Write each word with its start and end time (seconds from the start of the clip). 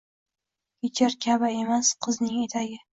Kechir, 0.87 1.17
Ka’ba 1.27 1.53
emas, 1.61 1.95
qizning 2.09 2.45
etagi 2.51 2.87